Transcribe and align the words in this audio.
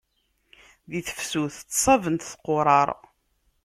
Di 0.89 0.99
tefsut 1.07 1.55
ttṣabent 1.65 2.29
tquṛaṛ. 2.33 2.89